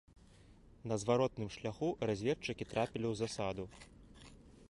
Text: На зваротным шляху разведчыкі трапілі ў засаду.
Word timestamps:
На 0.91 0.95
зваротным 1.03 1.49
шляху 1.57 1.89
разведчыкі 2.09 2.69
трапілі 2.73 3.05
ў 3.09 3.13
засаду. 3.23 3.63